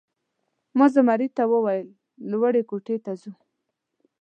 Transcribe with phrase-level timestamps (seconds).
[0.77, 1.87] ما زمري ته وویل:
[2.31, 3.31] لوړ کوټې ته ځو؟